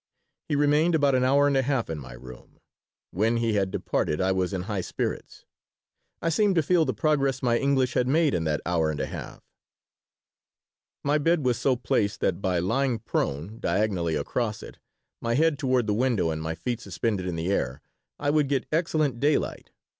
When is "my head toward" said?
15.21-15.85